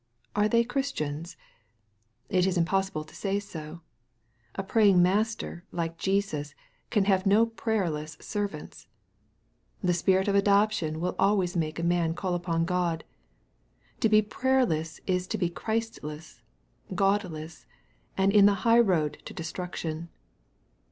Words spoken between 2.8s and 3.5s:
to say